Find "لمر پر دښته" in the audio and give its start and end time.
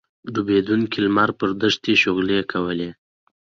1.05-1.93